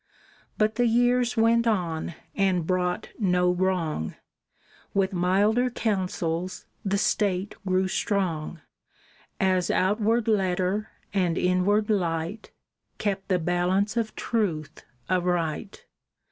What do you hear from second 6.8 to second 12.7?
the State grew strong, As outward Letter and inward Light